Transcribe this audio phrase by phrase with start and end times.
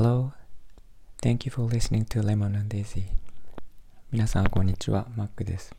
[0.00, 0.30] Hello.
[1.20, 3.06] Thank you for listening to Lemon and Daisy.
[4.12, 5.08] 皆さん、こんにちは。
[5.16, 5.74] マックです。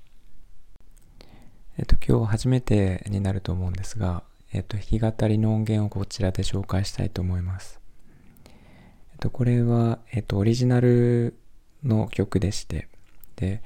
[1.78, 7.80] えっと、今日初めてになると思うんですが、えっと、弾き語りの音源をこちらで紹介したいと思います。
[9.14, 11.38] えっと、これは、えっと、オリジナル
[11.86, 12.90] の曲でして、
[13.38, 13.64] で、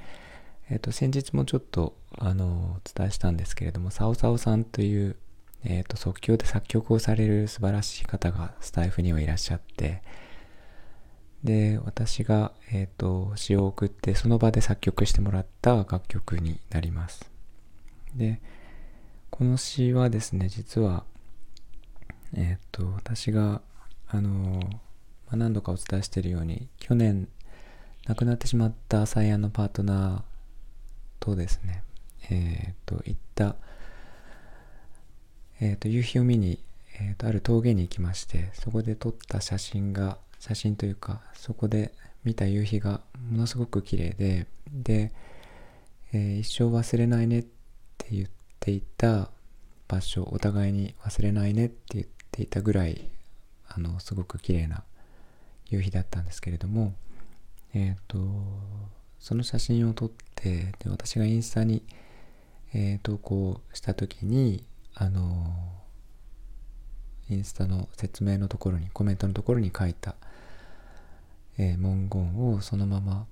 [0.70, 5.16] えっと、先日もちょっと、あの、お伝えしたんですけれども、サオサオさんという、
[5.64, 10.00] えっと、即興で作曲をされる素晴らしい方がスタイフにはいらっしゃって、
[11.44, 17.30] で、私が、えっ、と、詩を送って、その場で作曲してもらった楽曲になります。
[18.16, 18.40] で、
[19.30, 21.04] この詩はですね、実は、
[22.32, 23.60] えっ、と、私が、
[24.08, 24.58] あの、
[25.30, 27.28] ま、何度かお伝えしているように、去年、
[28.06, 30.22] 亡くなってしまったサイアンのパートナー
[31.20, 31.82] とですね、
[32.30, 33.56] えっ、と、行った、
[35.60, 36.58] えっ、と、夕日を見に、
[36.98, 40.16] えっ、と、ある峠に行きまして、そこで撮った写真が、
[40.46, 45.10] 写真というかそこで見た夕日がものすごく綺麗でで、
[46.12, 47.42] えー一生忘れないねっ
[47.96, 48.28] て言っ
[48.60, 49.30] ていた
[49.88, 53.10] 場所お互いに忘れないねって言っていたぐらい
[53.68, 54.84] あのすごく綺麗な
[55.70, 56.94] 夕日だったんですけれども
[57.72, 58.18] えっ、と
[59.18, 61.82] その写真を撮ってで私がインスタに、
[62.74, 64.62] えー投稿した時に
[64.94, 65.74] あの
[67.30, 70.16] インスタの説明のところにコメントのところに書いた、
[71.58, 73.26] えー文言をそのまま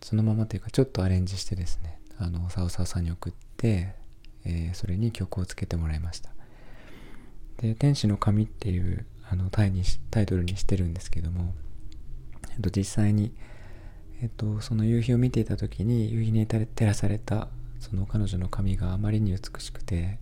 [0.00, 3.94] そのままというかちょっとアレンジしてですねあのサオサオさんに送って、
[4.44, 6.30] えーそれに曲をつけてもらいました。
[7.58, 11.54] で「天使の髪」っていうあのタイにタイトルにしてるんですけども、
[12.54, 13.34] えっと、実際に、
[14.22, 20.18] えっと、その夕日を見ていた時に夕日に照らされたその彼女の髪があまりに美しくて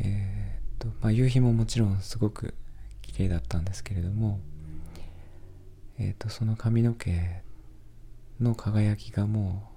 [0.00, 2.54] えーっとまあ、夕日ももちろんすごく
[3.02, 4.40] 綺麗だったんですけれども、
[5.98, 7.42] えーとその髪の毛
[8.40, 9.70] の輝きがも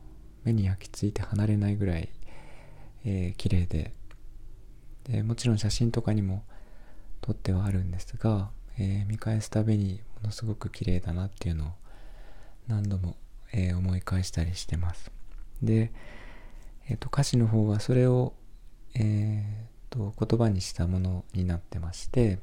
[0.43, 2.09] う目に焼き付いて離れないぐらい、
[3.05, 3.93] えー綺麗で
[5.03, 6.43] でもちろん写真とかにも
[7.21, 11.71] 撮ってはあるんですが、えー見返すたびにものすごく綺麗だなっていうのを
[12.67, 13.15] 何度も、
[13.53, 15.11] えー思い返したりしてます。
[15.61, 15.91] で、
[16.89, 18.33] えー、と歌詞の方はそれを、
[18.95, 22.39] えーと言葉にしたものになってまして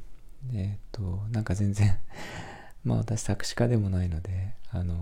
[0.54, 1.99] えっ、となんか全然
[2.84, 4.95] まあ私作詞家でもないのであの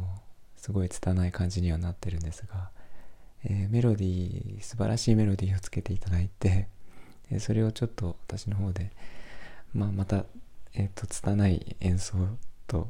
[0.56, 2.70] すごい拙い感じにはなってるんですが、
[3.44, 6.68] えーメロディー素晴らしいメロディーをつけていただいて
[7.30, 8.90] でそれをちょっと私の方で、
[9.74, 10.24] まあ、また、
[10.74, 12.14] えー、と拙い演奏
[12.66, 12.88] と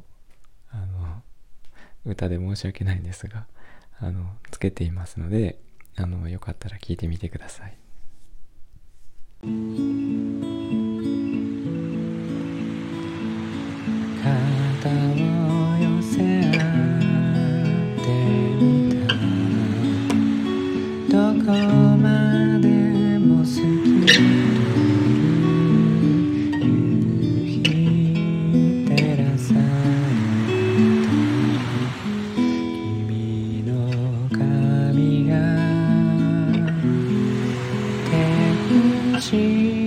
[0.69, 1.21] あの
[2.05, 3.45] 歌で申し訳ないんですが
[3.99, 5.59] あのつけていますので
[5.95, 7.82] あのよかったら聴いてみてください。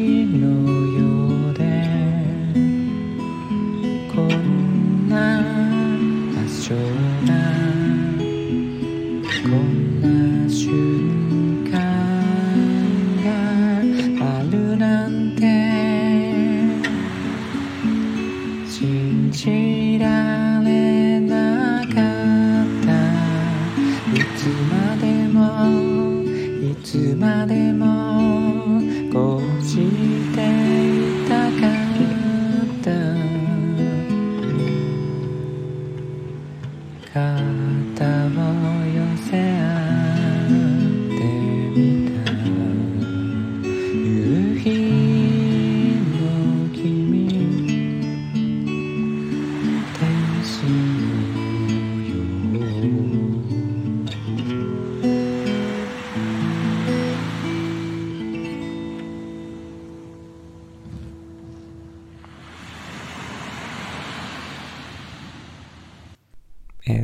[0.06, 0.75] 使
[41.78, 41.82] え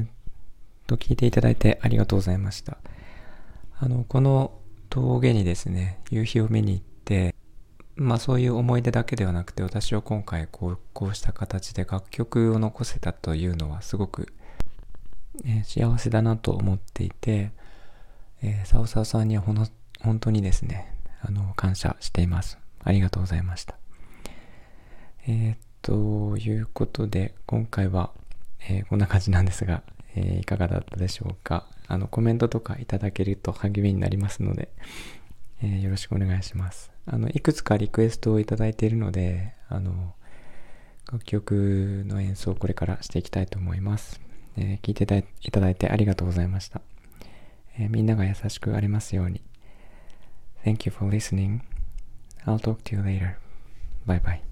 [0.01, 0.05] っ
[0.87, 2.79] と、聞いていただいてありがとうございました。
[3.79, 4.62] あの、この
[4.93, 7.35] 峠にですね、夕日を見に行って、
[7.97, 14.31] まあそういう思い出だけではなくて、私は今回こう、こうした形で楽曲を残せたというのはすごく、
[15.47, 17.53] え幸せだなと思っていて、
[18.43, 19.67] えー、サオサオさんにはほの
[20.03, 22.59] 本当にですね、あの、感謝しています。
[22.85, 23.77] ありがとうございました。
[25.27, 28.11] えーっということで、今回は、
[28.69, 29.83] えー、こんな感じなんですが、
[30.15, 31.67] えー、いかがだったでしょうか。
[31.93, 34.71] あの、コメントとかいただけると励みになりますので、
[35.63, 36.91] えー、よろしくお願いします。
[37.05, 40.15] あの、いくつかリクエストをいただいているので、あの、
[41.13, 44.23] 楽曲の演奏をこれからしていきたいと思います。
[44.57, 45.05] えー、聞いて
[45.43, 46.81] いただいてありがとうございました。
[47.79, 49.43] えー、みんなが優しくありますように。
[50.65, 51.61] Thank you for listening.
[52.47, 53.35] I'll talk to you later.
[54.07, 54.52] Bye bye.